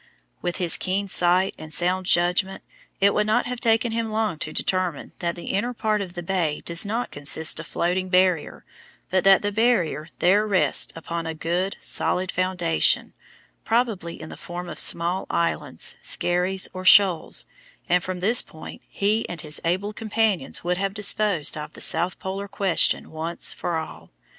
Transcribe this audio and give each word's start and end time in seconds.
With 0.41 0.57
his 0.57 0.77
keen 0.77 1.07
sight 1.07 1.53
and 1.59 1.71
sound 1.71 2.07
judgment, 2.07 2.63
it 2.99 3.13
would 3.13 3.27
not 3.27 3.45
have 3.45 3.59
taken 3.59 3.91
him 3.91 4.09
long 4.09 4.39
to 4.39 4.51
determine 4.51 5.11
that 5.19 5.35
the 5.35 5.51
inner 5.51 5.75
part 5.75 6.01
of 6.01 6.13
the 6.13 6.23
bay 6.23 6.63
does 6.65 6.83
not 6.83 7.11
consist 7.11 7.59
of 7.59 7.67
floating 7.67 8.09
barrier, 8.09 8.65
but 9.11 9.23
that 9.25 9.43
the 9.43 9.51
Barrier 9.51 10.09
there 10.17 10.47
rests 10.47 10.91
upon 10.95 11.27
a 11.27 11.35
good, 11.35 11.77
solid 11.79 12.31
foundation, 12.31 13.13
probably 13.63 14.19
in 14.19 14.29
the 14.29 14.37
form 14.37 14.69
of 14.69 14.79
small 14.79 15.27
islands, 15.29 15.97
skerries, 16.01 16.67
or 16.73 16.83
shoals, 16.83 17.45
and 17.87 18.01
from 18.03 18.21
this 18.21 18.41
point 18.41 18.81
he 18.87 19.29
and 19.29 19.41
his 19.41 19.61
able 19.63 19.93
companions 19.93 20.63
would 20.63 20.77
have 20.77 20.95
disposed 20.95 21.55
of 21.55 21.73
the 21.73 21.79
South 21.79 22.17
Polar 22.17 22.47
question 22.47 23.11
once 23.11 23.53
for 23.53 23.77
all. 23.77 24.09